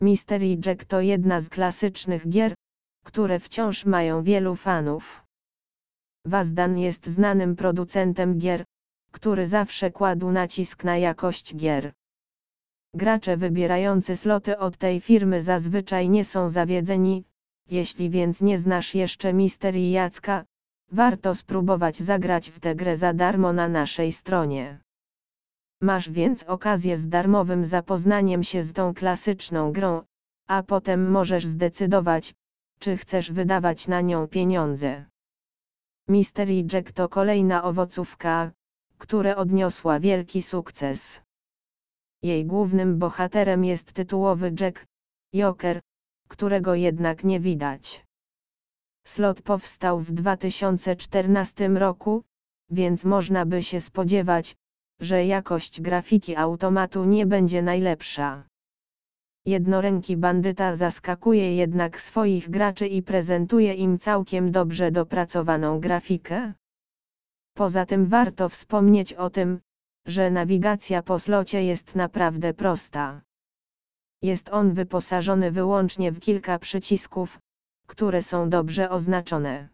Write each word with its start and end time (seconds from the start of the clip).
Mystery 0.00 0.58
Jack 0.66 0.84
to 0.84 1.00
jedna 1.00 1.40
z 1.40 1.48
klasycznych 1.48 2.28
gier, 2.28 2.54
które 3.04 3.40
wciąż 3.40 3.84
mają 3.84 4.22
wielu 4.22 4.56
fanów. 4.56 5.04
Wazdan 6.24 6.78
jest 6.78 7.06
znanym 7.06 7.56
producentem 7.56 8.38
gier, 8.38 8.64
który 9.12 9.48
zawsze 9.48 9.90
kładł 9.90 10.30
nacisk 10.30 10.84
na 10.84 10.96
jakość 10.96 11.56
gier. 11.56 11.92
Gracze 12.94 13.36
wybierający 13.36 14.16
sloty 14.16 14.58
od 14.58 14.78
tej 14.78 15.00
firmy 15.00 15.44
zazwyczaj 15.44 16.08
nie 16.08 16.24
są 16.24 16.50
zawiedzeni, 16.50 17.24
jeśli 17.70 18.10
więc 18.10 18.40
nie 18.40 18.60
znasz 18.60 18.94
jeszcze 18.94 19.32
Mystery 19.32 19.90
Jacka, 19.90 20.44
warto 20.92 21.34
spróbować 21.34 22.02
zagrać 22.02 22.50
w 22.50 22.60
tę 22.60 22.74
grę 22.74 22.98
za 22.98 23.12
darmo 23.12 23.52
na 23.52 23.68
naszej 23.68 24.12
stronie. 24.12 24.78
Masz 25.80 26.10
więc 26.10 26.42
okazję 26.42 26.98
z 26.98 27.08
darmowym 27.08 27.68
zapoznaniem 27.68 28.44
się 28.44 28.64
z 28.64 28.72
tą 28.72 28.94
klasyczną 28.94 29.72
grą, 29.72 30.02
a 30.46 30.62
potem 30.62 31.10
możesz 31.10 31.46
zdecydować, 31.46 32.34
czy 32.78 32.96
chcesz 32.96 33.32
wydawać 33.32 33.86
na 33.86 34.00
nią 34.00 34.28
pieniądze. 34.28 35.04
Mystery 36.08 36.64
Jack 36.72 36.92
to 36.92 37.08
kolejna 37.08 37.64
owocówka, 37.64 38.50
która 38.98 39.36
odniosła 39.36 40.00
wielki 40.00 40.42
sukces. 40.42 40.98
Jej 42.22 42.46
głównym 42.46 42.98
bohaterem 42.98 43.64
jest 43.64 43.92
tytułowy 43.92 44.54
Jack, 44.60 44.86
Joker, 45.34 45.80
którego 46.28 46.74
jednak 46.74 47.24
nie 47.24 47.40
widać. 47.40 48.04
Slot 49.14 49.42
powstał 49.42 50.00
w 50.00 50.12
2014 50.12 51.68
roku, 51.68 52.22
więc 52.70 53.04
można 53.04 53.46
by 53.46 53.62
się 53.62 53.80
spodziewać, 53.80 54.56
że 55.00 55.24
jakość 55.24 55.80
grafiki 55.80 56.36
automatu 56.36 57.04
nie 57.04 57.26
będzie 57.26 57.62
najlepsza. 57.62 58.44
Jednoręki 59.46 60.16
bandyta 60.16 60.76
zaskakuje 60.76 61.56
jednak 61.56 62.00
swoich 62.00 62.50
graczy 62.50 62.86
i 62.86 63.02
prezentuje 63.02 63.74
im 63.74 63.98
całkiem 63.98 64.52
dobrze 64.52 64.90
dopracowaną 64.90 65.80
grafikę. 65.80 66.52
Poza 67.54 67.86
tym 67.86 68.06
warto 68.06 68.48
wspomnieć 68.48 69.12
o 69.12 69.30
tym, 69.30 69.60
że 70.06 70.30
nawigacja 70.30 71.02
po 71.02 71.20
slocie 71.20 71.64
jest 71.64 71.94
naprawdę 71.94 72.54
prosta. 72.54 73.20
Jest 74.22 74.48
on 74.48 74.74
wyposażony 74.74 75.50
wyłącznie 75.50 76.12
w 76.12 76.20
kilka 76.20 76.58
przycisków, 76.58 77.38
które 77.86 78.22
są 78.22 78.50
dobrze 78.50 78.90
oznaczone. 78.90 79.68